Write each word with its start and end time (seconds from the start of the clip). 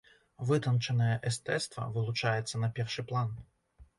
Вытанчанае 0.51 1.09
эстэцтва 1.31 1.83
вылучаецца 1.97 2.63
на 2.65 2.71
першы 2.79 3.07
план. 3.13 3.29